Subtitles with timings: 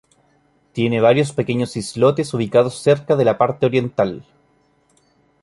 [0.73, 4.25] Tiene varios pequeños islotes ubicados cerca de la parte oriental.